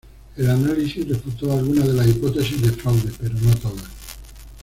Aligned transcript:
El 0.35 0.49
análisis 0.49 1.07
refutó 1.07 1.53
algunas 1.55 1.85
de 1.85 1.93
las 1.93 2.07
hipótesis 2.07 2.59
de 2.59 2.71
fraude, 2.71 3.11
pero 3.19 3.35
no 3.35 3.53
todas. 3.57 3.85